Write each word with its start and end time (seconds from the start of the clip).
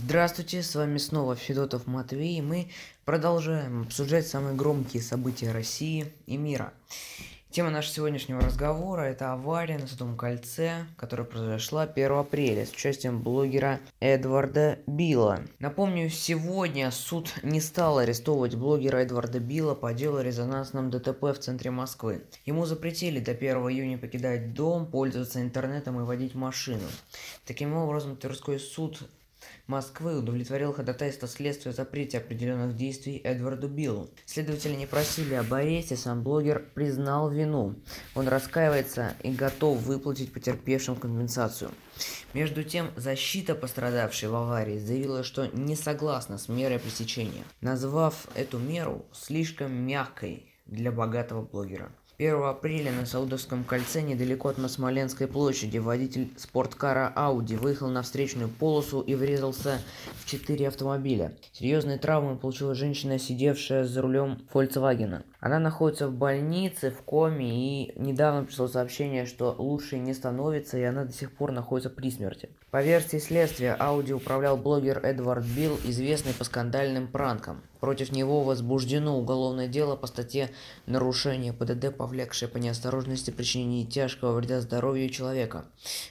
Здравствуйте, 0.00 0.62
с 0.62 0.76
вами 0.76 0.96
снова 0.98 1.34
Федотов 1.34 1.88
Матвей, 1.88 2.38
и 2.38 2.40
мы 2.40 2.68
продолжаем 3.04 3.82
обсуждать 3.82 4.28
самые 4.28 4.54
громкие 4.54 5.02
события 5.02 5.50
России 5.50 6.12
и 6.26 6.36
мира. 6.36 6.72
Тема 7.50 7.70
нашего 7.70 7.94
сегодняшнего 7.94 8.40
разговора– 8.40 9.00
это 9.02 9.32
авария 9.32 9.76
на 9.76 9.88
Садовом 9.88 10.16
кольце, 10.16 10.86
которая 10.96 11.26
произошла 11.26 11.82
1 11.82 12.12
апреля 12.12 12.64
с 12.64 12.70
участием 12.70 13.22
блогера 13.22 13.80
Эдварда 13.98 14.78
Билла. 14.86 15.40
Напомню, 15.58 16.10
сегодня 16.10 16.92
суд 16.92 17.34
не 17.42 17.60
стал 17.60 17.98
арестовывать 17.98 18.54
блогера 18.54 18.98
Эдварда 18.98 19.40
Билла 19.40 19.74
по 19.74 19.92
делу 19.92 20.18
о 20.18 20.22
резонансном 20.22 20.90
ДТП 20.90 21.22
в 21.24 21.38
центре 21.38 21.72
Москвы. 21.72 22.22
Ему 22.46 22.66
запретили 22.66 23.18
до 23.18 23.32
1 23.32 23.56
июня 23.56 23.98
покидать 23.98 24.54
дом, 24.54 24.86
пользоваться 24.86 25.42
интернетом 25.42 25.98
и 25.98 26.04
водить 26.04 26.36
машину. 26.36 26.86
Таким 27.44 27.74
образом, 27.74 28.16
Тверской 28.16 28.60
суд 28.60 29.02
Москвы 29.66 30.18
удовлетворил 30.18 30.72
ходатайство 30.72 31.28
следствия 31.28 31.72
о 31.72 31.74
запрете 31.74 32.18
определенных 32.18 32.76
действий 32.76 33.20
Эдварду 33.22 33.68
Биллу. 33.68 34.08
Следователи 34.24 34.74
не 34.74 34.86
просили 34.86 35.34
об 35.34 35.52
аресте, 35.52 35.96
сам 35.96 36.22
блогер 36.22 36.64
признал 36.74 37.30
вину. 37.30 37.74
Он 38.14 38.28
раскаивается 38.28 39.14
и 39.22 39.30
готов 39.30 39.82
выплатить 39.82 40.32
потерпевшим 40.32 40.96
компенсацию. 40.96 41.70
Между 42.32 42.64
тем, 42.64 42.90
защита 42.96 43.54
пострадавшей 43.54 44.28
в 44.28 44.34
аварии 44.34 44.78
заявила, 44.78 45.22
что 45.22 45.46
не 45.46 45.76
согласна 45.76 46.38
с 46.38 46.48
мерой 46.48 46.78
пресечения, 46.78 47.44
назвав 47.60 48.26
эту 48.34 48.58
меру 48.58 49.06
слишком 49.12 49.72
мягкой 49.72 50.46
для 50.66 50.92
богатого 50.92 51.42
блогера. 51.42 51.90
1 52.20 52.34
апреля 52.42 52.90
на 52.90 53.06
Саудовском 53.06 53.62
кольце 53.62 54.02
недалеко 54.02 54.48
от 54.48 54.58
Смоленской 54.68 55.28
площади 55.28 55.78
водитель 55.78 56.32
спорткара 56.36 57.12
Audi 57.14 57.56
выехал 57.56 57.86
на 57.90 58.02
встречную 58.02 58.48
полосу 58.48 59.00
и 59.02 59.14
врезался 59.14 59.78
в 60.16 60.26
четыре 60.26 60.66
автомобиля. 60.66 61.36
Серьезные 61.52 61.96
травмы 61.96 62.36
получила 62.36 62.74
женщина, 62.74 63.20
сидевшая 63.20 63.84
за 63.84 64.02
рулем 64.02 64.40
Volkswagen. 64.52 65.22
Она 65.38 65.60
находится 65.60 66.08
в 66.08 66.12
больнице, 66.12 66.90
в 66.90 67.02
коме, 67.02 67.84
и 67.86 67.92
недавно 67.94 68.44
пришло 68.44 68.66
сообщение, 68.66 69.24
что 69.24 69.54
лучше 69.56 70.00
не 70.00 70.12
становится, 70.12 70.76
и 70.76 70.82
она 70.82 71.04
до 71.04 71.12
сих 71.12 71.30
пор 71.30 71.52
находится 71.52 71.88
при 71.88 72.10
смерти. 72.10 72.48
По 72.70 72.82
версии 72.82 73.16
следствия, 73.16 73.74
Audi 73.80 74.12
управлял 74.12 74.58
блогер 74.58 74.98
Эдвард 75.02 75.46
Билл, 75.46 75.80
известный 75.84 76.34
по 76.34 76.44
скандальным 76.44 77.08
пранкам. 77.08 77.62
Против 77.80 78.12
него 78.12 78.42
возбуждено 78.42 79.18
уголовное 79.18 79.68
дело 79.68 79.96
по 79.96 80.06
статье 80.06 80.50
«Нарушение 80.84 81.54
ПДД, 81.54 81.96
повлекшее 81.96 82.46
по 82.46 82.58
неосторожности 82.58 83.30
причинение 83.30 83.86
тяжкого 83.86 84.34
вреда 84.34 84.60
здоровью 84.60 85.08
человека». 85.08 85.64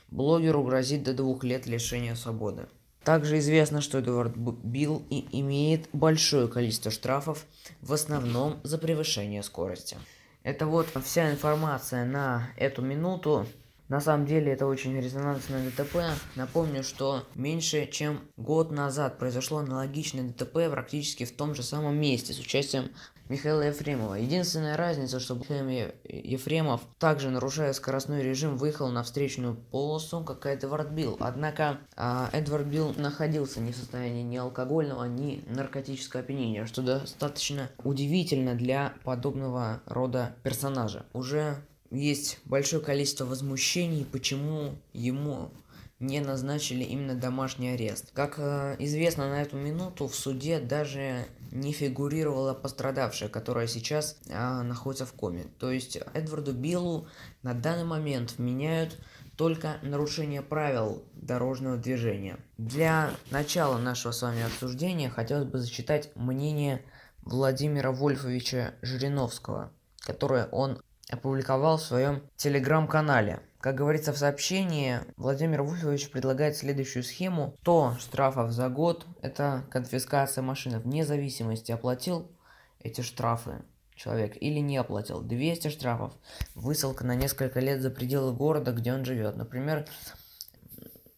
Блогеру 0.09 0.64
грозит 0.64 1.03
до 1.03 1.14
двух 1.14 1.44
лет 1.44 1.67
лишения 1.67 2.16
свободы. 2.16 2.66
Также 3.03 3.38
известно, 3.38 3.80
что 3.80 3.99
Эдвард 3.99 4.36
Билл 4.36 5.03
и 5.11 5.27
имеет 5.39 5.88
большое 5.94 6.47
количество 6.47 6.89
штрафов, 6.89 7.45
в 7.81 7.94
основном 7.94 8.59
за 8.64 8.80
превышение 8.80 9.44
скорости. 9.44 9.95
Это 10.42 10.66
вот 10.66 10.88
вся 11.05 11.31
информация 11.31 12.03
на 12.03 12.49
эту 12.58 12.81
минуту. 12.81 13.45
На 13.89 14.02
самом 14.02 14.25
деле 14.25 14.52
это 14.52 14.66
очень 14.66 14.99
резонансное 14.99 15.69
ДТП. 15.69 15.97
Напомню, 16.35 16.83
что 16.83 17.23
меньше 17.35 17.88
чем 17.88 18.19
год 18.35 18.71
назад 18.71 19.17
произошло 19.17 19.59
аналогичное 19.59 20.23
ДТП 20.30 20.69
практически 20.69 21.23
в 21.23 21.35
том 21.35 21.55
же 21.55 21.63
самом 21.63 21.97
месте 21.97 22.33
с 22.33 22.39
участием 22.39 22.89
Михаила 23.30 23.61
Ефремова. 23.61 24.15
Единственная 24.15 24.77
разница, 24.77 25.19
что 25.19 25.35
Михаил 25.35 25.91
Ефремов, 26.05 26.81
также 26.97 27.30
нарушая 27.30 27.73
скоростной 27.73 28.23
режим, 28.23 28.58
выехал 28.58 28.89
на 28.89 29.03
встречную 29.03 29.55
полосу, 29.55 30.23
как 30.23 30.45
Эдвард 30.45 30.91
Билл. 30.91 31.17
Однако 31.19 31.80
э, 31.95 32.27
Эдвард 32.31 32.67
Билл 32.67 32.93
находился 32.97 33.59
не 33.59 33.73
в 33.73 33.75
состоянии 33.75 34.23
ни 34.23 34.38
алкогольного, 34.38 35.05
ни 35.05 35.43
наркотического 35.47 36.23
опьянения, 36.23 36.65
что 36.65 36.81
достаточно 36.81 37.69
удивительно 37.83 38.55
для 38.55 38.93
подобного 39.03 39.81
рода 39.85 40.35
персонажа. 40.43 41.05
Уже 41.13 41.58
есть 41.92 42.39
большое 42.45 42.81
количество 42.81 43.25
возмущений, 43.25 44.05
почему 44.05 44.75
ему 44.93 45.52
не 45.99 46.20
назначили 46.20 46.83
именно 46.83 47.15
домашний 47.15 47.70
арест. 47.70 48.11
Как 48.14 48.36
э, 48.37 48.75
известно, 48.80 49.30
на 49.30 49.42
эту 49.42 49.58
минуту 49.58 50.08
в 50.08 50.15
суде 50.15 50.59
даже 50.59 51.26
не 51.52 51.71
фигурировала 51.73 52.53
пострадавшая, 52.53 53.30
которая 53.30 53.67
сейчас 53.67 54.17
э, 54.27 54.61
находится 54.61 55.05
в 55.05 55.14
коме. 55.14 55.45
То 55.58 55.71
есть 55.71 55.97
Эдварду 56.14 56.53
Биллу 56.53 57.08
на 57.42 57.53
данный 57.55 57.86
момент 57.86 58.36
вменяют 58.37 58.97
только 59.37 59.77
нарушение 59.81 60.42
правил 60.42 61.03
дорожного 61.14 61.77
движения. 61.77 62.37
Для 62.58 63.11
начала 63.31 63.77
нашего 63.77 64.11
с 64.11 64.21
вами 64.21 64.43
обсуждения 64.43 65.09
хотелось 65.09 65.47
бы 65.47 65.59
зачитать 65.59 66.11
мнение 66.15 66.83
Владимира 67.21 67.92
Вольфовича 67.92 68.76
Жириновского, 68.81 69.71
которое 69.99 70.47
он 70.47 70.80
опубликовал 71.10 71.78
в 71.78 71.82
своем 71.82 72.23
телеграм-канале. 72.36 73.42
Как 73.60 73.76
говорится 73.76 74.14
в 74.14 74.18
сообщении, 74.18 75.00
Владимир 75.18 75.64
Вульфович 75.64 76.12
предлагает 76.12 76.56
следующую 76.56 77.04
схему. 77.04 77.56
100 77.62 77.95
штрафов 78.00 78.52
за 78.52 78.70
год– 78.70 79.06
это 79.22 79.64
конфискация 79.72 80.42
машины. 80.42 80.80
Вне 80.80 81.06
зависимости, 81.06 81.72
оплатил 81.72 82.32
эти 82.80 83.02
штрафы 83.02 83.64
человек 83.95 84.38
или 84.40 84.60
не 84.60 84.78
оплатил. 84.78 85.22
200 85.22 85.70
штрафов– 85.70 86.14
высылка 86.56 87.04
на 87.06 87.16
несколько 87.16 87.60
лет 87.60 87.82
за 87.82 87.89
пределы 87.89 88.32
города, 88.32 88.72
где 88.72 88.94
он 88.94 89.04
живет. 89.04 89.36
Например, 89.36 89.88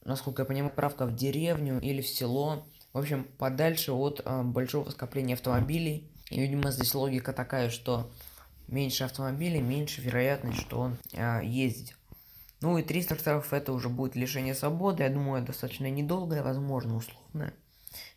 насколько 0.06 0.44
я 0.44 0.46
понимаю, 0.46 0.74
правка 0.74 1.06
в 1.06 1.16
деревню 1.16 1.80
или 1.82 2.02
в 2.02 2.08
село. 2.08 2.66
В 2.94 2.98
общем, 2.98 3.28
подальше 3.38 3.92
от 3.92 4.22
э, 4.24 4.42
большого 4.44 4.90
скопления 4.90 5.36
автомобилей. 5.36 6.10
И, 6.32 6.40
видимо, 6.40 6.72
здесь 6.72 6.96
логика 6.96 7.34
такая, 7.34 7.70
что 7.70 8.10
меньше 8.72 9.04
автомобилей, 9.04 9.62
меньше 9.62 10.02
вероятность, 10.02 10.62
что 10.62 10.80
он 10.80 10.98
э, 11.14 11.42
ездит. 11.44 11.96
Ну 12.62 12.78
и 12.78 12.84
300 12.84 13.18
штрафов 13.18 13.54
это 13.54 13.72
уже 13.72 13.90
будет 13.90 14.16
лишение 14.16 14.54
свободы. 14.54 15.04
Я 15.04 15.10
думаю, 15.10 15.44
достаточно 15.44 15.90
недолгое, 15.90 16.44
возможно, 16.44 16.98
условное. 16.98 17.54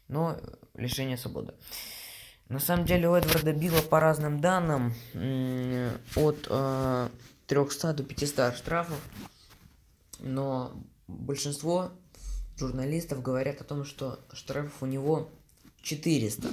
Но 0.08 0.36
лишение 0.74 1.16
свободы. 1.16 1.54
На 2.48 2.58
самом 2.58 2.84
деле 2.84 3.08
у 3.08 3.14
Эдварда 3.14 3.52
Билла 3.52 3.80
по 3.82 4.00
разным 4.00 4.40
данным 4.40 4.94
от 6.16 6.46
э, 6.50 7.08
300 7.46 7.92
до 7.94 8.02
500 8.02 8.56
штрафов. 8.56 9.00
Но 10.18 10.72
большинство 11.06 11.92
журналистов 12.56 13.22
говорят 13.22 13.60
о 13.60 13.64
том, 13.64 13.84
что 13.84 14.18
штрафов 14.32 14.82
у 14.82 14.86
него 14.86 15.30
400. 15.82 16.48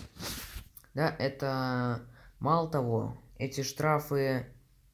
Да, 0.93 1.15
это 1.19 2.01
мало 2.39 2.69
того, 2.69 3.17
эти 3.39 3.63
штрафы 3.63 4.45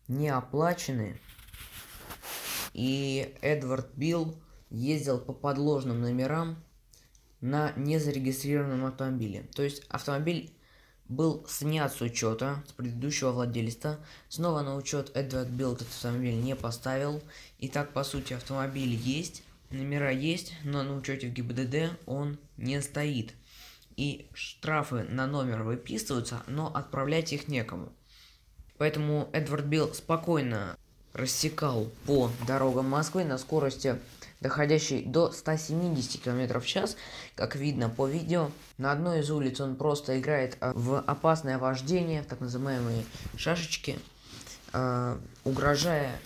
не 0.07 0.29
оплачены. 0.29 1.19
И 2.73 3.35
Эдвард 3.41 3.93
Билл 3.95 4.35
ездил 4.69 5.19
по 5.19 5.33
подложным 5.33 6.01
номерам 6.01 6.63
на 7.41 7.73
незарегистрированном 7.75 8.85
автомобиле. 8.85 9.49
То 9.53 9.63
есть 9.63 9.83
автомобиль 9.89 10.53
был 11.07 11.45
снят 11.47 11.91
с 11.93 12.01
учета 12.01 12.63
с 12.67 12.71
предыдущего 12.71 13.31
владельца. 13.31 13.99
Снова 14.29 14.61
на 14.61 14.75
учет 14.75 15.11
Эдвард 15.15 15.49
Билл 15.49 15.73
этот 15.73 15.87
автомобиль 15.87 16.35
не 16.35 16.55
поставил. 16.55 17.21
И 17.59 17.67
так, 17.67 17.93
по 17.93 18.03
сути, 18.03 18.33
автомобиль 18.33 18.93
есть, 18.93 19.43
номера 19.69 20.11
есть, 20.11 20.53
но 20.63 20.83
на 20.83 20.95
учете 20.95 21.27
в 21.27 21.33
ГИБДД 21.33 21.97
он 22.05 22.37
не 22.57 22.81
стоит. 22.81 23.33
И 23.95 24.27
штрафы 24.33 25.03
на 25.03 25.25
номер 25.25 25.63
выписываются, 25.63 26.43
но 26.47 26.67
отправлять 26.67 27.31
их 27.31 27.47
некому. 27.47 27.93
Поэтому 28.77 29.29
Эдвард 29.31 29.65
Билл 29.65 29.93
спокойно 29.93 30.77
рассекал 31.13 31.87
по 32.05 32.29
дорогам 32.45 32.89
Москвы 32.89 33.23
на 33.23 33.37
скорости 33.37 33.97
доходящей 34.41 35.03
до 35.03 35.31
170 35.31 36.21
км 36.21 36.59
в 36.59 36.65
час, 36.67 36.97
как 37.35 37.55
видно 37.55 37.89
по 37.89 38.05
видео. 38.05 38.51
На 38.77 38.91
одной 38.91 39.21
из 39.21 39.31
улиц 39.31 39.61
он 39.61 39.75
просто 39.75 40.19
играет 40.19 40.57
а, 40.59 40.73
в 40.75 40.99
опасное 40.99 41.57
вождение, 41.57 42.21
так 42.21 42.41
называемые 42.41 43.05
шашечки, 43.37 43.97
э, 44.73 45.17
угрожая 45.45 46.19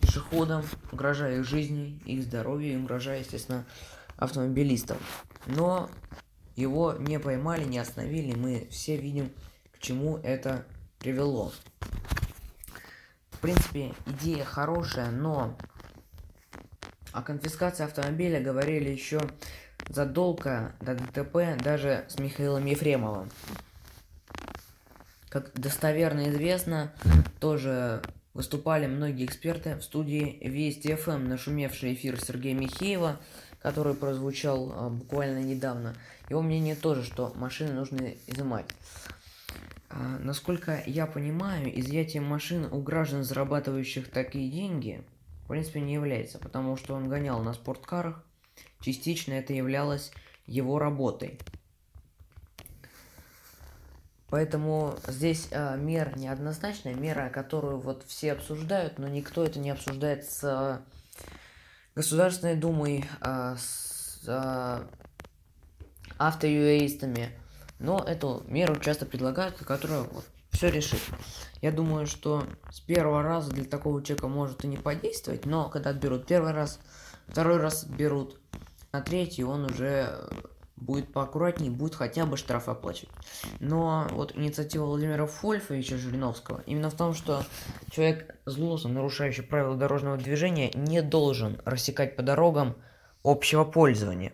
пешеходам, 0.00 0.64
угрожая 0.90 1.38
их 1.40 1.44
жизни, 1.44 2.00
их 2.06 2.24
здоровью, 2.24 2.80
угрожая, 2.80 3.20
естественно, 3.20 3.64
автомобилистам. 4.16 4.96
Но 5.46 5.90
его 6.56 6.94
не 6.98 7.18
поймали, 7.20 7.64
не 7.64 7.78
остановили, 7.78 8.34
мы 8.34 8.66
все 8.70 8.96
видим, 8.96 9.30
к 9.72 9.78
чему 9.80 10.18
это 10.22 10.64
привело 10.98 11.52
принципе, 13.44 13.92
идея 14.06 14.42
хорошая, 14.42 15.10
но 15.10 15.54
о 17.12 17.20
конфискации 17.20 17.84
автомобиля 17.84 18.40
говорили 18.40 18.88
еще 18.88 19.20
задолго 19.90 20.74
до 20.80 20.94
ДТП 20.94 21.62
даже 21.62 22.06
с 22.08 22.18
Михаилом 22.18 22.64
Ефремовым. 22.64 23.30
Как 25.28 25.52
достоверно 25.52 26.30
известно, 26.30 26.90
тоже 27.38 28.00
выступали 28.32 28.86
многие 28.86 29.26
эксперты 29.26 29.76
в 29.76 29.82
студии 29.82 30.38
Вести 30.40 30.94
ФМ, 30.94 31.28
нашумевший 31.28 31.92
эфир 31.92 32.18
Сергея 32.18 32.54
Михеева, 32.54 33.20
который 33.60 33.92
прозвучал 33.92 34.72
а, 34.74 34.88
буквально 34.88 35.40
недавно, 35.40 35.94
его 36.30 36.40
мнение 36.40 36.76
тоже, 36.76 37.04
что 37.04 37.30
машины 37.34 37.74
нужно 37.74 38.14
изымать. 38.26 38.66
А, 39.96 40.18
насколько 40.18 40.82
я 40.86 41.06
понимаю, 41.06 41.78
изъятие 41.78 42.20
машин 42.20 42.66
у 42.72 42.82
граждан, 42.82 43.22
зарабатывающих 43.22 44.10
такие 44.10 44.50
деньги, 44.50 45.04
в 45.44 45.48
принципе, 45.48 45.80
не 45.80 45.94
является, 45.94 46.40
потому 46.40 46.76
что 46.76 46.94
он 46.94 47.08
гонял 47.08 47.40
на 47.44 47.54
спорткарах, 47.54 48.24
частично 48.80 49.34
это 49.34 49.52
являлось 49.52 50.10
его 50.46 50.80
работой. 50.80 51.38
Поэтому 54.30 54.96
здесь 55.06 55.46
э, 55.52 55.76
мера 55.78 56.12
неоднозначная, 56.18 56.94
мера, 56.94 57.28
которую 57.28 57.78
вот 57.78 58.02
все 58.08 58.32
обсуждают, 58.32 58.98
но 58.98 59.06
никто 59.06 59.44
это 59.44 59.60
не 59.60 59.70
обсуждает 59.70 60.28
с 60.28 60.42
э, 60.42 60.80
Государственной 61.94 62.56
Думой, 62.56 63.04
э, 63.20 63.54
с 63.56 64.24
э, 64.26 64.82
автоюэистами. 66.18 67.30
Но 67.78 67.98
эту 67.98 68.42
меру 68.46 68.76
часто 68.76 69.06
предлагают, 69.06 69.56
которая 69.56 70.02
вот, 70.02 70.24
все 70.50 70.70
решит. 70.70 71.00
Я 71.60 71.72
думаю, 71.72 72.06
что 72.06 72.44
с 72.70 72.80
первого 72.80 73.22
раза 73.22 73.50
для 73.50 73.64
такого 73.64 74.02
человека 74.02 74.28
может 74.28 74.64
и 74.64 74.68
не 74.68 74.76
подействовать, 74.76 75.46
но 75.46 75.68
когда 75.68 75.92
берут 75.92 76.26
первый 76.26 76.52
раз, 76.52 76.80
второй 77.26 77.58
раз 77.58 77.84
берут, 77.84 78.38
на 78.92 79.00
третий 79.00 79.44
он 79.44 79.64
уже 79.64 80.28
будет 80.76 81.12
поаккуратнее, 81.12 81.70
будет 81.70 81.94
хотя 81.94 82.26
бы 82.26 82.36
штраф 82.36 82.68
оплачивать. 82.68 83.14
Но 83.60 84.06
вот 84.10 84.36
инициатива 84.36 84.84
Владимира 84.84 85.26
Фольфовича 85.26 85.96
Жириновского 85.96 86.62
именно 86.66 86.90
в 86.90 86.94
том, 86.94 87.14
что 87.14 87.44
человек 87.90 88.36
злостно 88.44 88.90
нарушающий 88.90 89.42
правила 89.42 89.76
дорожного 89.76 90.16
движения 90.16 90.70
не 90.74 91.02
должен 91.02 91.60
рассекать 91.64 92.16
по 92.16 92.22
дорогам 92.22 92.76
общего 93.22 93.64
пользования. 93.64 94.32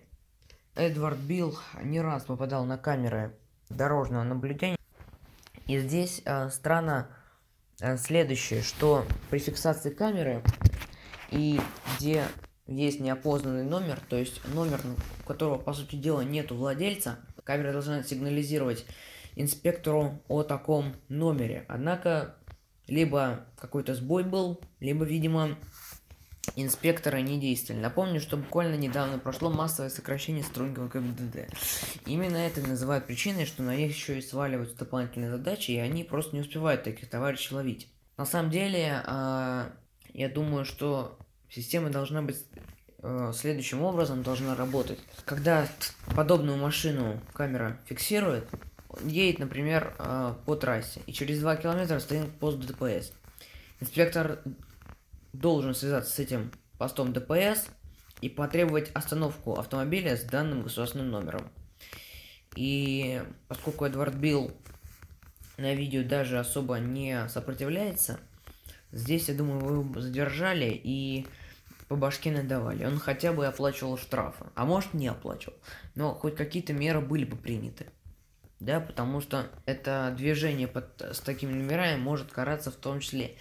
Эдвард 0.75 1.19
Билл 1.19 1.58
не 1.82 2.00
раз 2.00 2.25
попадал 2.25 2.64
на 2.64 2.78
камеры 2.78 3.34
дорожного 3.69 4.25
наблюдения. 4.25 4.76
И 5.67 5.78
здесь 5.78 6.22
э, 6.25 6.50
странно 6.50 7.08
э, 7.81 7.96
следующее, 7.96 8.62
что 8.62 9.05
при 9.31 9.38
фиксации 9.38 9.90
камеры 9.90 10.43
и 11.31 11.61
где 11.96 12.25
есть 12.67 13.00
неопознанный 13.00 13.64
номер, 13.64 14.00
то 14.08 14.17
есть 14.17 14.40
номер, 14.55 14.81
у 15.25 15.26
которого, 15.26 15.58
по 15.58 15.72
сути 15.72 15.96
дела, 15.96 16.20
нету 16.22 16.55
владельца, 16.55 17.19
камера 17.44 17.72
должна 17.72 18.02
сигнализировать 18.02 18.87
инспектору 19.34 20.22
о 20.28 20.43
таком 20.43 20.94
номере. 21.08 21.64
Однако, 21.69 22.37
либо 22.87 23.46
какой-то 23.58 23.94
сбой 23.94 24.25
был, 24.25 24.61
либо, 24.78 25.05
видимо, 25.05 25.56
инспекторы 26.56 27.22
не 27.22 27.38
действовали. 27.38 27.81
Напомню, 27.81 28.20
что 28.20 28.37
буквально 28.37 28.76
недавно 28.76 29.19
прошло 29.19 29.50
массовое 29.50 29.90
сокращение 29.90 30.42
сотрудников 30.42 30.92
ГИБДД. 30.92 31.48
Именно 32.06 32.37
это 32.37 32.60
называют 32.60 33.06
причиной, 33.06 33.46
что 33.46 33.62
на 33.62 33.76
них 33.76 33.90
еще 33.90 34.19
и 34.19 34.22
сваливаются 34.22 34.76
дополнительные 34.76 35.31
задачи, 35.31 35.72
и 35.72 35.78
они 35.78 36.04
просто 36.04 36.34
не 36.34 36.42
успевают 36.42 36.82
таких 36.82 37.08
товарищей 37.10 37.54
ловить. 37.54 37.88
На 38.16 38.26
самом 38.26 38.50
деле, 38.50 39.02
э, 39.06 39.70
я 40.12 40.28
думаю, 40.28 40.64
что 40.64 41.19
Система 41.50 41.90
должна 41.90 42.22
быть 42.22 42.37
э, 43.02 43.32
следующим 43.34 43.82
образом 43.82 44.22
должна 44.22 44.54
работать. 44.54 45.00
Когда 45.25 45.66
подобную 46.14 46.56
машину 46.56 47.20
камера 47.32 47.76
фиксирует, 47.86 48.48
едет, 49.04 49.40
например, 49.40 49.94
э, 49.98 50.34
по 50.46 50.54
трассе, 50.54 51.00
и 51.06 51.12
через 51.12 51.40
2 51.40 51.56
километра 51.56 51.98
стоит 51.98 52.31
пост 52.38 52.58
ДПС. 52.60 53.12
Инспектор 53.81 54.38
должен 55.32 55.75
связаться 55.75 56.12
с 56.12 56.19
этим 56.19 56.53
постом 56.79 57.12
ДПС 57.12 57.69
и 58.21 58.29
потребовать 58.29 58.91
остановку 58.93 59.55
автомобиля 59.55 60.17
с 60.17 60.23
данным 60.23 60.62
государственным 60.62 61.11
номером. 61.11 61.50
И 62.56 63.23
поскольку 63.49 63.85
Эдвард 63.85 64.15
Билл 64.15 64.53
на 65.56 65.75
видео 65.75 66.03
даже 66.03 66.38
особо 66.38 66.79
не 66.79 67.29
сопротивляется, 67.29 68.19
здесь, 68.93 69.29
я 69.29 69.35
думаю, 69.35 69.61
вы 69.61 70.00
задержали 70.00 70.71
и 70.71 71.27
по 71.88 71.97
башке 71.97 72.31
надавали. 72.31 72.85
Он 72.85 72.99
хотя 72.99 73.32
бы 73.32 73.47
оплачивал 73.47 73.99
штрафы. 73.99 74.47
А 74.55 74.65
может 74.65 74.94
не 74.94 75.09
оплачивал. 75.09 75.56
Но 75.97 76.15
хоть 76.15 76.37
какие-то 76.37 76.73
меры 76.73 77.00
были 77.00 77.25
бы 77.25 77.37
приняты. 77.37 77.87
Да, 78.61 78.79
потому 78.79 79.21
что 79.21 79.49
это 79.67 80.15
движение 80.17 80.69
под, 80.69 81.00
с 81.00 81.19
такими 81.21 81.53
номерами 81.53 82.00
может 82.00 82.31
караться 82.31 82.71
в 82.71 82.77
том 82.77 83.00
числе 83.00 83.37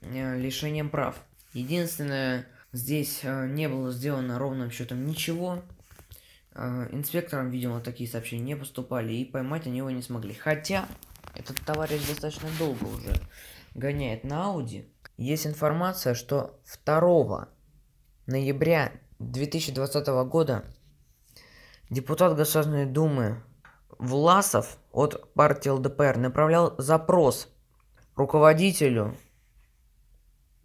э, 0.00 0.38
лишением 0.38 0.88
прав. 0.88 1.16
Единственное, 1.52 2.46
здесь 2.72 3.20
э, 3.22 3.46
не 3.48 3.68
было 3.68 3.90
сделано 3.90 4.38
ровным 4.38 4.70
счетом 4.70 5.04
ничего. 5.04 5.62
Э, 6.54 6.88
инспекторам, 6.92 7.50
видимо, 7.50 7.80
такие 7.80 8.08
сообщения 8.08 8.44
не 8.44 8.56
поступали, 8.56 9.12
и 9.12 9.24
поймать 9.24 9.66
они 9.66 9.78
его 9.78 9.90
не 9.90 10.02
смогли. 10.02 10.34
Хотя, 10.34 10.88
этот 11.34 11.60
товарищ 11.64 12.06
достаточно 12.06 12.48
долго 12.58 12.84
уже 12.84 13.14
гоняет 13.74 14.24
на 14.24 14.46
Ауди. 14.46 14.86
Есть 15.16 15.46
информация, 15.46 16.14
что 16.14 16.60
2 16.84 17.48
ноября 18.26 18.92
2020 19.18 20.06
года 20.28 20.64
депутат 21.90 22.36
Государственной 22.36 22.86
Думы 22.86 23.42
Власов 23.98 24.78
от 24.92 25.34
партии 25.34 25.68
ЛДПР 25.68 26.16
направлял 26.16 26.74
запрос 26.78 27.48
руководителю 28.16 29.16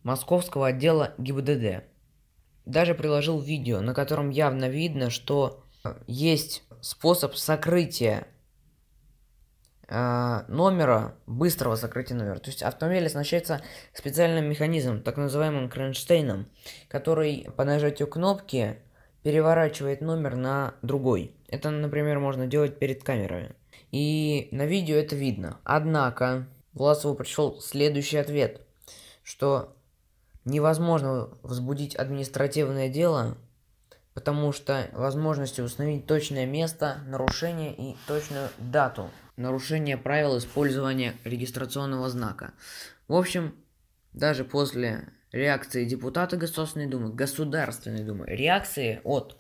московского 0.06 0.68
отдела 0.68 1.14
ГИБДД. 1.18 1.84
Даже 2.66 2.96
приложил 2.96 3.42
видео, 3.42 3.82
на 3.82 3.94
котором 3.94 4.30
явно 4.30 4.70
видно, 4.70 5.10
что 5.10 5.66
есть 6.08 6.64
способ 6.82 7.36
сокрытия 7.36 8.28
э, 9.88 10.44
номера, 10.48 11.16
быстрого 11.26 11.76
закрытия 11.76 12.16
номера. 12.16 12.38
То 12.38 12.50
есть 12.50 12.62
автомобиль 12.62 13.06
оснащается 13.06 13.62
специальным 13.94 14.46
механизмом, 14.46 15.02
так 15.02 15.18
называемым 15.18 15.70
кронштейном, 15.70 16.48
который 16.88 17.48
по 17.58 17.66
нажатию 17.66 18.08
кнопки 18.08 18.78
переворачивает 19.24 20.02
номер 20.02 20.36
на 20.36 20.76
другой. 20.84 21.36
Это, 21.48 21.72
например, 21.72 22.20
можно 22.20 22.46
делать 22.46 22.78
перед 22.78 23.04
камерой. 23.04 23.54
И 23.92 24.50
на 24.52 24.68
видео 24.68 24.98
это 24.98 25.16
видно. 25.16 25.60
Однако 25.64 26.48
Власову 26.74 27.16
пришел 27.16 27.60
следующий 27.60 28.18
ответ, 28.18 28.62
что 29.24 29.76
невозможно 30.46 31.30
возбудить 31.44 31.96
административное 31.96 32.88
дело, 32.88 33.38
потому 34.14 34.54
что 34.54 34.90
возможности 34.94 35.62
установить 35.62 36.06
точное 36.06 36.46
место 36.46 37.00
нарушения 37.08 37.74
и 37.74 37.96
точную 38.08 38.50
дату 38.58 39.10
нарушение 39.36 39.98
правил 39.98 40.38
использования 40.38 41.16
регистрационного 41.26 42.10
знака. 42.10 42.54
В 43.08 43.16
общем, 43.16 43.54
даже 44.14 44.46
после 44.46 45.10
реакции 45.32 45.86
депутата 45.86 46.38
Государственной 46.38 46.88
Думы, 46.88 47.14
Государственной 47.14 48.04
Думы, 48.04 48.26
реакции 48.28 49.02
от 49.04 49.38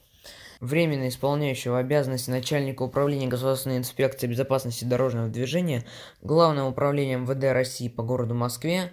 временно 0.60 1.08
исполняющего 1.08 1.80
обязанности 1.80 2.30
начальника 2.30 2.84
управления 2.84 3.28
Государственной 3.28 3.78
инспекции 3.78 4.28
безопасности 4.28 4.84
дорожного 4.86 5.30
движения 5.30 5.86
Главного 6.22 6.70
управления 6.70 7.18
МВД 7.18 7.54
России 7.54 7.88
по 7.88 8.04
городу 8.04 8.34
Москве, 8.36 8.92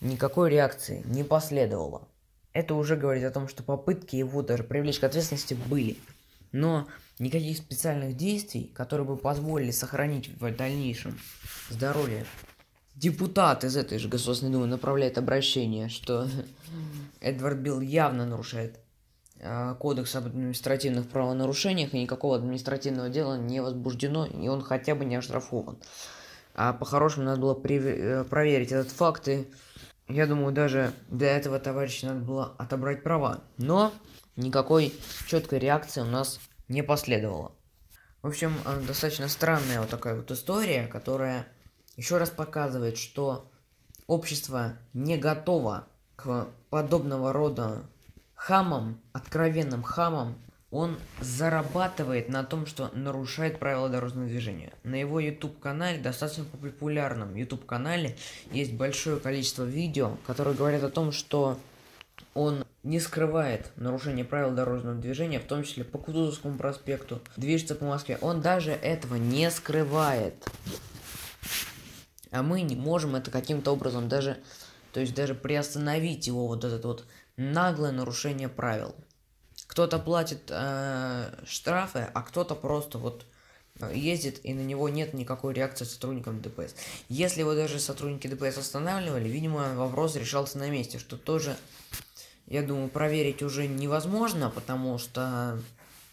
никакой 0.00 0.50
реакции 0.50 1.02
не 1.06 1.24
последовало. 1.24 2.08
Это 2.52 2.74
уже 2.74 2.96
говорит 2.96 3.24
о 3.24 3.30
том, 3.30 3.48
что 3.48 3.62
попытки 3.62 4.16
его 4.16 4.42
даже 4.42 4.64
привлечь 4.64 4.98
к 4.98 5.04
ответственности 5.04 5.54
были. 5.54 5.98
Но 6.52 6.88
никаких 7.18 7.58
специальных 7.58 8.16
действий, 8.16 8.72
которые 8.74 9.06
бы 9.06 9.16
позволили 9.16 9.70
сохранить 9.70 10.28
в 10.40 10.56
дальнейшем 10.56 11.18
здоровье. 11.68 12.24
Депутат 12.96 13.62
из 13.62 13.76
этой 13.76 13.98
же 13.98 14.08
Государственной 14.08 14.52
Думы 14.52 14.66
направляет 14.66 15.16
обращение, 15.16 15.88
что 15.88 16.28
Эдвард 17.20 17.58
Билл 17.58 17.80
явно 17.80 18.26
нарушает 18.26 18.80
э, 19.38 19.74
кодекс 19.78 20.16
об 20.16 20.26
административных 20.26 21.08
правонарушениях, 21.08 21.94
и 21.94 22.02
никакого 22.02 22.36
административного 22.36 23.08
дела 23.08 23.38
не 23.38 23.60
возбуждено, 23.60 24.26
и 24.26 24.48
он 24.48 24.60
хотя 24.60 24.96
бы 24.96 25.04
не 25.04 25.16
оштрафован. 25.16 25.78
А 26.54 26.72
по-хорошему 26.72 27.26
надо 27.26 27.40
было 27.40 27.54
при- 27.54 28.24
проверить 28.24 28.72
этот 28.72 28.90
факт, 28.90 29.28
и 29.28 29.46
я 30.10 30.26
думаю, 30.26 30.52
даже 30.52 30.92
для 31.08 31.36
этого 31.36 31.58
товарища 31.58 32.06
надо 32.06 32.20
было 32.20 32.54
отобрать 32.58 33.02
права. 33.02 33.42
Но 33.56 33.92
никакой 34.36 34.94
четкой 35.26 35.58
реакции 35.58 36.00
у 36.00 36.06
нас 36.06 36.40
не 36.68 36.82
последовало. 36.82 37.52
В 38.22 38.26
общем, 38.28 38.54
э, 38.64 38.80
достаточно 38.86 39.28
странная 39.28 39.80
вот 39.80 39.88
такая 39.88 40.16
вот 40.16 40.30
история, 40.30 40.86
которая 40.86 41.46
еще 41.96 42.18
раз 42.18 42.30
показывает, 42.30 42.98
что 42.98 43.50
общество 44.06 44.74
не 44.92 45.16
готово 45.16 45.86
к 46.16 46.48
подобного 46.68 47.32
рода 47.32 47.82
хамам, 48.34 49.00
откровенным 49.12 49.82
хамам. 49.82 50.36
Он 50.70 50.98
зарабатывает 51.20 52.28
на 52.28 52.44
том, 52.44 52.64
что 52.64 52.90
нарушает 52.94 53.58
правила 53.58 53.88
дорожного 53.88 54.28
движения. 54.28 54.72
На 54.84 54.94
его 54.94 55.18
YouTube-канале, 55.18 55.98
достаточно 55.98 56.44
популярном 56.44 57.34
YouTube-канале, 57.34 58.16
есть 58.52 58.74
большое 58.74 59.18
количество 59.18 59.64
видео, 59.64 60.16
которые 60.26 60.54
говорят 60.54 60.84
о 60.84 60.90
том, 60.90 61.10
что 61.10 61.58
он 62.34 62.64
не 62.84 63.00
скрывает 63.00 63.72
нарушение 63.76 64.24
правил 64.24 64.52
дорожного 64.52 64.96
движения, 64.96 65.40
в 65.40 65.44
том 65.44 65.64
числе 65.64 65.82
по 65.82 65.98
Кутузовскому 65.98 66.56
проспекту, 66.56 67.20
движется 67.36 67.74
по 67.74 67.84
Москве. 67.84 68.18
Он 68.20 68.40
даже 68.40 68.70
этого 68.70 69.16
не 69.16 69.50
скрывает. 69.50 70.34
А 72.30 72.42
мы 72.44 72.62
не 72.62 72.76
можем 72.76 73.16
это 73.16 73.32
каким-то 73.32 73.72
образом 73.72 74.08
даже, 74.08 74.38
то 74.92 75.00
есть 75.00 75.14
даже 75.14 75.34
приостановить 75.34 76.28
его 76.28 76.46
вот 76.46 76.64
этот 76.64 76.84
вот 76.84 77.04
наглое 77.36 77.90
нарушение 77.90 78.48
правил. 78.48 78.94
Кто-то 79.80 79.98
платит 79.98 80.42
э, 80.50 81.32
штрафы, 81.46 82.10
а 82.12 82.20
кто-то 82.20 82.54
просто 82.54 82.98
вот 82.98 83.24
э, 83.80 83.90
ездит 83.96 84.44
и 84.44 84.52
на 84.52 84.60
него 84.60 84.90
нет 84.90 85.14
никакой 85.14 85.54
реакции 85.54 85.86
сотрудникам 85.86 86.42
ДПС. 86.42 86.74
Если 87.08 87.40
его 87.40 87.54
даже 87.54 87.80
сотрудники 87.80 88.26
ДПС 88.26 88.58
останавливали, 88.58 89.26
видимо, 89.26 89.74
вопрос 89.76 90.16
решался 90.16 90.58
на 90.58 90.68
месте, 90.68 90.98
что 90.98 91.16
тоже 91.16 91.56
я 92.46 92.60
думаю, 92.60 92.90
проверить 92.90 93.42
уже 93.42 93.68
невозможно, 93.68 94.50
потому 94.50 94.98
что 94.98 95.58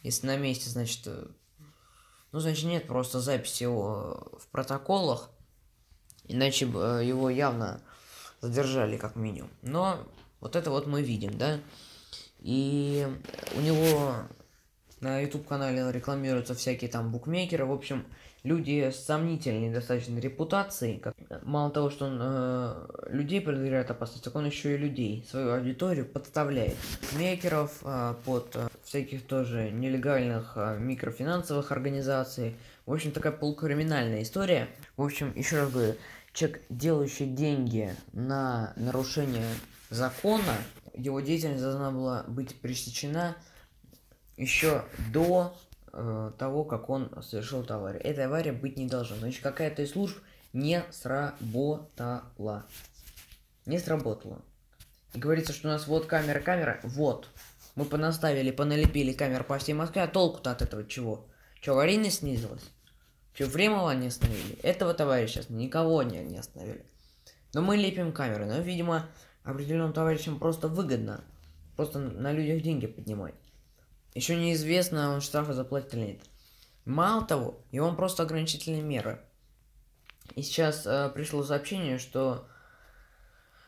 если 0.02 0.28
на 0.28 0.38
месте, 0.38 0.70
значит, 0.70 1.02
э, 1.08 1.28
ну, 2.32 2.40
значит, 2.40 2.64
нет 2.64 2.88
просто 2.88 3.20
записи 3.20 3.64
его 3.64 4.40
в 4.40 4.48
протоколах, 4.50 5.30
иначе 6.30 6.72
э, 6.74 7.02
его 7.04 7.30
явно 7.30 7.82
задержали 8.40 8.96
как 8.96 9.18
минимум. 9.18 9.50
Но 9.62 10.00
вот 10.40 10.56
это 10.56 10.70
вот 10.70 10.88
мы 10.88 11.02
видим, 11.02 11.38
да, 11.38 11.60
и 12.48 13.06
у 13.58 13.60
него 13.60 14.14
на 15.02 15.20
YouTube 15.20 15.46
канале 15.46 15.92
рекламируются 15.92 16.56
всякие 16.56 16.90
там 16.90 17.12
букмекеры, 17.12 17.66
в 17.66 17.74
общем, 17.74 18.06
люди 18.44 18.90
с 18.90 19.04
сомнительной 19.04 19.70
достаточно 19.70 20.18
репутацией. 20.18 20.98
Как, 21.00 21.14
мало 21.44 21.72
того, 21.72 21.90
что 21.90 22.06
он 22.06 22.18
э, 22.22 23.10
людей 23.10 23.42
подвергает 23.42 23.92
опасности, 23.92 24.24
так 24.24 24.36
он 24.38 24.46
еще 24.46 24.76
и 24.76 24.78
людей, 24.78 25.28
свою 25.30 25.56
аудиторию 25.56 26.06
подставляет. 26.06 26.78
Мейкеров 27.18 27.80
э, 27.84 28.16
под 28.24 28.56
э, 28.56 28.70
всяких 28.86 29.28
тоже 29.28 29.70
нелегальных 29.70 30.54
э, 30.56 30.78
микрофинансовых 30.80 31.74
организаций. 31.74 32.56
В 32.86 32.94
общем, 32.94 33.12
такая 33.12 33.34
полукриминальная 33.34 34.22
история. 34.24 34.70
В 34.96 35.04
общем, 35.04 35.34
еще 35.36 35.58
раз 35.58 35.70
говорю, 35.70 35.96
человек, 36.32 36.62
делающий 36.70 37.26
деньги 37.26 37.94
на 38.14 38.72
нарушение 38.78 39.50
закона, 39.90 40.56
его 40.98 41.20
деятельность 41.22 41.62
должна 41.62 41.92
была 41.92 42.24
быть 42.28 42.60
пресечена 42.60 43.36
еще 44.36 44.84
до 45.12 45.56
э, 45.94 46.32
того, 46.38 46.64
как 46.64 46.90
он 46.90 47.12
совершил 47.24 47.62
эту 47.62 47.76
аварию. 47.76 48.06
Эта 48.06 48.26
авария 48.26 48.52
быть 48.52 48.78
не 48.78 48.88
должна. 48.88 49.18
Значит, 49.18 49.42
какая-то 49.42 49.82
из 49.82 49.92
служб 49.92 50.18
не 50.54 50.84
сработала. 50.92 52.66
Не 53.66 53.80
сработала. 53.80 54.42
И 55.14 55.20
говорится, 55.20 55.54
что 55.54 55.68
у 55.68 55.72
нас 55.72 55.88
вот 55.88 56.06
камера, 56.06 56.40
камера, 56.40 56.80
вот. 56.84 57.30
Мы 57.76 57.86
понаставили, 57.86 58.52
поналепили 58.52 59.14
камер 59.14 59.44
по 59.44 59.58
всей 59.60 59.74
Москве, 59.74 60.02
а 60.04 60.08
толку-то 60.08 60.52
от 60.52 60.62
этого 60.62 60.86
чего? 60.86 61.28
Че, 61.62 61.74
аварийность 61.74 62.20
снизилась? 62.20 62.64
Че, 63.34 63.46
Времова 63.46 63.92
не 63.92 64.08
остановили? 64.08 64.56
Этого 64.64 64.94
товарища 64.94 65.44
никого 65.50 66.02
не, 66.02 66.20
не 66.24 66.38
остановили. 66.38 66.86
Но 67.54 67.62
мы 67.62 67.78
лепим 67.78 68.12
камеры, 68.12 68.46
но, 68.46 68.60
видимо, 68.60 69.08
определенным 69.48 69.94
товарищам 69.94 70.40
просто 70.40 70.68
выгодно 70.68 71.24
просто 71.78 72.00
на 72.00 72.34
людях 72.34 72.62
деньги 72.62 72.88
поднимать. 72.88 73.36
Еще 74.14 74.36
неизвестно, 74.36 75.14
он 75.14 75.22
штрафы 75.22 75.54
заплатит 75.54 75.94
или 75.94 76.02
нет. 76.02 76.22
Мало 76.84 77.24
того, 77.24 77.62
и 77.72 77.80
он 77.80 77.96
просто 77.96 78.24
ограничительные 78.24 78.82
меры. 78.82 79.22
И 80.36 80.42
сейчас 80.42 80.86
э, 80.86 81.12
пришло 81.14 81.44
сообщение, 81.44 82.00
что 82.00 82.48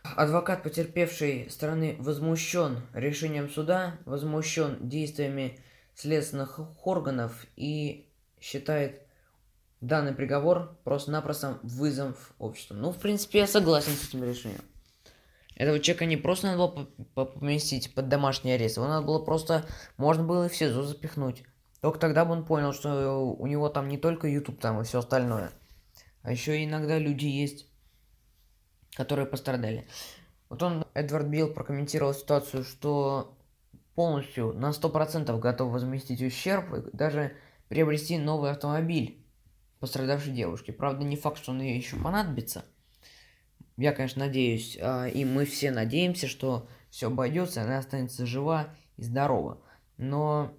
адвокат 0.03 0.63
потерпевшей 0.63 1.49
стороны 1.49 1.95
возмущен 1.99 2.81
решением 2.93 3.49
суда, 3.49 3.97
возмущен 4.05 4.89
действиями 4.89 5.59
следственных 5.93 6.59
органов 6.85 7.45
и 7.55 8.09
считает 8.41 9.01
данный 9.81 10.13
приговор 10.13 10.77
просто-напросто 10.83 11.59
вызов 11.61 12.33
обществу. 12.39 12.75
Ну, 12.75 12.91
в 12.91 12.97
принципе, 12.97 13.39
я 13.39 13.47
согласен 13.47 13.91
с 13.91 14.09
этим 14.09 14.23
решением. 14.23 14.61
Этого 15.59 15.81
человека 15.81 16.05
не 16.05 16.15
просто 16.15 16.47
надо 16.47 16.87
было 17.15 17.25
поместить 17.25 17.93
под 17.93 18.07
домашний 18.07 18.53
арест, 18.53 18.77
его 18.77 18.87
надо 18.87 19.05
было 19.05 19.19
просто, 19.19 19.65
можно 19.97 20.23
было 20.23 20.45
и 20.45 20.49
в 20.49 20.55
СИЗО 20.55 20.83
запихнуть. 20.83 21.43
Только 21.81 21.99
тогда 21.99 22.23
бы 22.23 22.31
он 22.31 22.45
понял, 22.45 22.71
что 22.71 23.21
у 23.21 23.45
него 23.45 23.67
там 23.67 23.89
не 23.89 23.97
только 23.97 24.29
YouTube 24.29 24.61
там 24.61 24.79
и 24.79 24.85
все 24.85 24.99
остальное, 24.99 25.51
а 26.21 26.31
еще 26.31 26.63
иногда 26.63 26.97
люди 26.97 27.25
есть, 27.25 27.67
которые 28.95 29.25
пострадали. 29.25 29.85
Вот 30.47 30.63
он, 30.63 30.85
Эдвард 30.93 31.27
Билл, 31.27 31.53
прокомментировал 31.53 32.13
ситуацию, 32.13 32.63
что 32.63 33.37
полностью 33.95 34.53
на 34.53 34.69
100% 34.69 35.37
готов 35.39 35.73
возместить 35.73 36.21
ущерб 36.21 36.73
и 36.73 36.95
даже 36.95 37.33
приобрести 37.67 38.17
новый 38.17 38.51
автомобиль 38.51 39.27
пострадавшей 39.81 40.31
девушке. 40.31 40.71
Правда, 40.71 41.03
не 41.03 41.17
факт, 41.17 41.37
что 41.39 41.51
он 41.51 41.59
ей 41.59 41.75
еще 41.75 41.97
понадобится– 41.97 42.63
я, 43.79 43.93
конечно, 43.93 44.25
надеюсь, 44.25 44.77
а, 44.81 45.07
и 45.07 45.23
мы 45.23 45.45
все 45.45 45.71
надеемся, 45.71 46.27
что 46.27 46.67
все 46.89 47.07
обойдется, 47.07 47.61
она 47.61 47.77
останется 47.77 48.25
жива 48.25 48.75
и 48.97 49.03
здорова. 49.03 49.61
Но, 49.97 50.53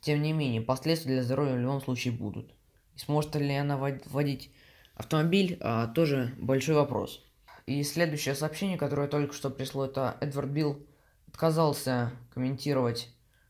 тем 0.00 0.22
не 0.22 0.32
менее, 0.32 0.62
последствия 0.62 1.14
для 1.14 1.22
здоровья 1.22 1.54
в 1.54 1.60
любом 1.60 1.82
случае 1.82 2.14
будут. 2.14 2.54
И 2.94 2.98
сможет 2.98 3.34
ли 3.36 3.54
она 3.54 3.76
водить 3.76 4.50
автомобиль, 4.94 5.58
а, 5.60 5.86
тоже 5.88 6.34
большой 6.38 6.76
вопрос. 6.76 7.22
И 7.66 7.82
следующее 7.82 8.34
сообщение, 8.34 8.78
которое 8.78 9.06
только 9.06 9.34
что 9.34 9.50
пришло, 9.50 9.84
это 9.84 10.16
Эдвард 10.20 10.50
Билл 10.50 10.86
отказался 11.28 12.12
комментировать 12.32 13.08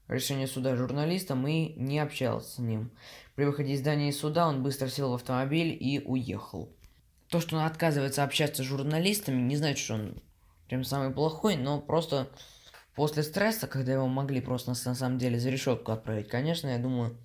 решение 0.09 0.47
суда 0.47 0.77
журналистам 0.77 1.47
и 1.47 1.75
не 1.75 1.99
общался 1.99 2.57
с 2.57 2.59
ним. 2.59 2.91
При 3.35 3.45
выходе 3.45 3.73
из 3.73 3.81
здания 3.81 4.13
суда 4.13 4.49
он 4.49 4.63
быстро 4.63 4.89
сел 4.89 5.11
в 5.11 5.15
автомобиль 5.15 5.77
и 5.79 6.01
уехал 6.05 6.77
то, 7.33 7.41
что 7.41 7.57
он 7.57 7.63
отказывается 7.65 8.23
общаться 8.23 8.63
с 8.63 8.67
журналистами, 8.67 9.41
не 9.41 9.57
значит, 9.57 9.79
что 9.79 9.95
он 9.95 10.23
прям 10.69 10.85
самый 10.85 11.11
плохой, 11.11 11.57
но 11.57 11.81
просто 11.81 12.29
после 12.95 13.23
стресса, 13.23 13.67
когда 13.67 13.95
его 13.95 14.07
могли 14.07 14.43
просто 14.43 14.69
на 14.69 14.75
самом 14.75 15.17
деле 15.17 15.41
за 15.41 15.49
решетку 15.49 15.93
отправить, 15.93 16.29
конечно, 16.29 16.69
я 16.69 16.79
думаю... 16.79 17.17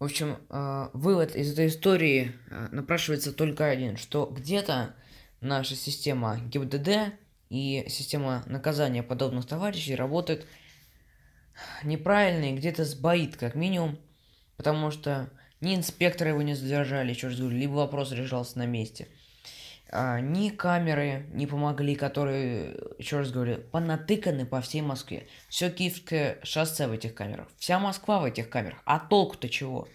В 0.00 0.04
общем, 0.04 0.36
э, 0.50 0.88
вывод 0.92 1.34
из 1.34 1.52
этой 1.52 1.68
истории 1.68 2.32
э, 2.50 2.68
напрашивается 2.72 3.32
только 3.32 3.64
один, 3.64 3.96
что 3.96 4.26
где-то 4.26 4.94
наша 5.40 5.76
система 5.76 6.36
ГИБДД 6.40 7.14
и 7.48 7.86
система 7.88 8.42
наказания 8.44 9.02
подобных 9.02 9.46
товарищей 9.46 9.94
работает 9.94 10.46
неправильно 11.84 12.52
и 12.52 12.56
где-то 12.56 12.84
сбоит, 12.84 13.36
как 13.38 13.54
минимум, 13.54 13.98
потому 14.58 14.90
что 14.90 15.30
ни 15.62 15.74
инспекторы 15.74 16.30
его 16.30 16.42
не 16.42 16.54
задержали, 16.54 17.14
раз 17.14 17.38
говорю, 17.38 17.56
либо 17.56 17.72
вопрос 17.72 18.12
решался 18.12 18.58
на 18.58 18.66
месте– 18.66 19.08
а, 19.96 20.20
ни 20.20 20.48
камеры 20.48 21.26
не 21.32 21.46
помогли, 21.46 21.94
которые, 21.94 22.76
еще 22.98 23.18
раз 23.18 23.30
говорю, 23.30 23.58
понатыканы 23.70 24.44
по 24.44 24.60
всей 24.60 24.82
Москве. 24.82 25.28
Все 25.48 25.70
Киевское 25.70 26.40
шоссе 26.42 26.88
в 26.88 26.92
этих 26.92 27.14
камерах. 27.14 27.46
Вся 27.58 27.78
Москва 27.78 28.18
в 28.18 28.24
этих 28.24 28.50
камерах. 28.50 28.80
А 28.84 28.98
толку-то 28.98 29.48
чего? 29.48 29.86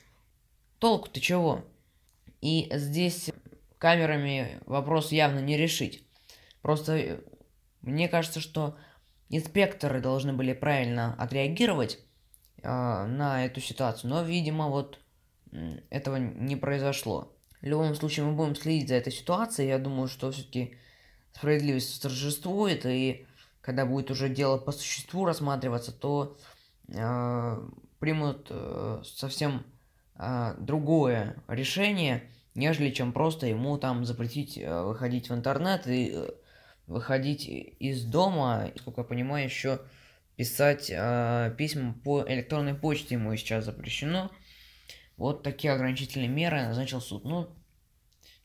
Толку-то 0.79 1.19
чего? 1.19 1.65
И 2.39 2.69
здесь 2.71 3.31
камерами 3.77 4.61
вопрос 4.65 5.11
явно 5.11 5.39
не 5.39 5.57
решить. 5.57 6.03
Просто 6.61 6.97
э, 6.97 7.19
мне 7.81 8.07
кажется, 8.07 8.39
что 8.39 8.77
инспекторы 9.27 9.99
должны 9.99 10.31
были 10.31 10.53
правильно 10.53 11.13
отреагировать 11.19 11.99
э, 12.63 12.69
на 12.69 13.45
эту 13.45 13.59
ситуацию, 13.59 14.11
но, 14.11 14.23
видимо, 14.23 14.69
вот 14.69 14.99
этого 15.89 16.15
не 16.15 16.55
произошло. 16.55 17.33
В 17.61 17.65
любом 17.65 17.93
случае 17.95 18.25
мы 18.25 18.33
будем 18.33 18.55
следить 18.55 18.87
за 18.87 18.95
этой 18.95 19.11
ситуацией. 19.11 19.69
Я 19.69 19.79
думаю, 19.79 20.07
что 20.07 20.31
все-таки 20.31 20.77
справедливость 21.33 22.01
торжествует, 22.01 22.85
и 22.85 23.25
когда 23.61 23.85
будет 23.85 24.11
уже 24.11 24.29
дело 24.29 24.57
по 24.57 24.71
существу 24.71 25.25
рассматриваться, 25.25 25.91
то 25.91 26.37
э, 26.87 27.69
примут 27.99 28.47
э, 28.49 29.01
совсем 29.03 29.65
э, 30.15 30.55
другое 30.59 31.35
решение, 31.47 32.23
нежели 32.55 32.91
чем 32.91 33.11
просто 33.11 33.47
ему 33.47 33.77
там 33.77 34.05
запретить 34.05 34.57
э, 34.57 34.81
выходить 34.83 35.29
в 35.29 35.33
интернет 35.35 35.85
и 35.87 36.11
э, 36.13 36.29
выходить 36.87 37.45
из 37.47 38.03
дома, 38.05 38.71
сколько 38.77 39.01
я 39.01 39.05
понимаю, 39.05 39.45
еще 39.45 39.81
писать 40.37 40.89
э, 40.89 41.53
письма 41.57 41.93
по 42.03 42.23
электронной 42.25 42.73
почте 42.73 43.15
ему 43.15 43.35
сейчас 43.35 43.65
запрещено. 43.65 44.31
Вот 45.19 45.43
такие 45.43 45.73
ограничительные 45.73 46.29
меры 46.29 46.63
назначил 46.63 47.01
суд. 47.01 47.25
Ну, 47.25 47.49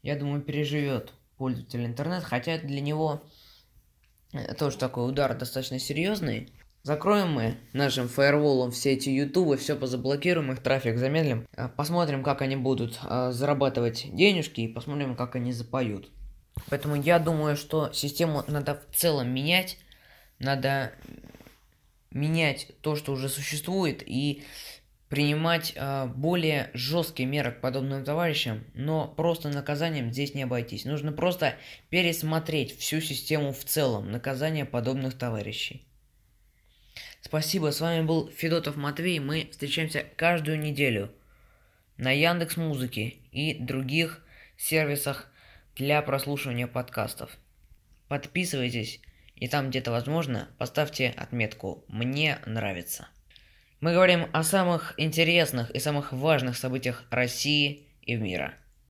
я 0.03 0.17
думаю, 0.17 0.43
переживет 0.43 1.13
пользователь 1.37 1.85
интернет, 1.85 2.25
хотя 2.25 2.59
для 2.59 2.81
него 2.81 3.23
тоже 4.59 4.77
такой 4.77 5.09
удар 5.09 5.39
достаточно 5.39 5.79
серьезный. 5.79 6.53
Закроем 6.83 7.33
мы 7.33 7.57
нашим 7.73 8.09
фаерволом 8.09 8.73
все 8.73 8.93
эти 8.93 9.09
ютубы, 9.09 9.57
все 9.57 9.77
позаблокируем, 9.77 10.51
их 10.51 10.63
трафик 10.63 10.99
замедлим. 10.99 11.47
А, 11.57 11.69
посмотрим, 11.69 12.25
как 12.25 12.43
они 12.43 12.57
будут 12.57 12.99
а, 13.03 13.31
зарабатывать 13.31 14.13
денежки 14.13 14.61
и 14.63 14.69
посмотрим, 14.69 15.15
как 15.15 15.37
они 15.37 15.53
запоют. 15.53 16.11
Поэтому 16.69 16.97
я 16.97 17.21
думаю, 17.21 17.57
что 17.57 17.93
систему 17.93 18.43
надо 18.49 18.83
в 18.91 18.97
целом 18.97 19.31
менять. 19.33 19.79
Надо 20.41 20.93
менять 22.11 22.73
то, 22.81 22.97
что 22.97 23.13
уже 23.13 23.29
существует, 23.29 24.03
и 24.05 24.43
принимать 25.09 25.73
э, 25.77 26.07
более 26.07 26.71
жесткие 26.75 27.29
меры 27.29 27.53
к 27.53 27.61
подобным 27.61 28.05
товарищам, 28.05 28.65
но 28.75 29.07
просто 29.07 29.49
наказанием 29.49 30.13
здесь 30.13 30.35
не 30.35 30.43
обойтись. 30.43 30.85
Нужно 30.85 31.13
просто 31.13 31.55
пересмотреть 31.91 32.77
всю 32.79 33.01
систему 33.01 33.53
в 33.53 33.65
целом 33.65 34.11
наказания 34.11 34.65
подобных 34.65 35.17
товарищей. 35.17 35.87
Спасибо, 37.21 37.71
с 37.73 37.81
вами 37.81 38.05
был 38.05 38.29
Федотов 38.29 38.77
Матвей. 38.77 39.19
Мы 39.19 39.49
встречаемся 39.51 40.05
каждую 40.17 40.59
неделю 40.59 41.11
на 41.97 42.11
Яндекс 42.11 42.57
Музыке 42.57 43.15
и 43.31 43.55
других 43.55 44.25
сервисах 44.57 45.31
для 45.77 46.03
прослушивания 46.03 46.67
подкастов. 46.67 47.31
Подписывайтесь 48.09 49.01
и 49.37 49.49
там 49.49 49.71
где-то 49.71 49.91
возможно 49.91 50.49
поставьте 50.59 51.15
отметку 51.17 51.85
«Мне 51.89 52.39
нравится». 52.47 53.09
Мы 53.85 53.93
говорим 53.93 54.31
о 54.33 54.43
самых 54.43 54.95
интересных 54.97 55.71
и 55.71 55.79
самых 55.79 56.15
важных 56.15 56.57
событиях 56.57 57.03
России 57.11 57.87
и 58.01 58.15
мира. 58.15 58.55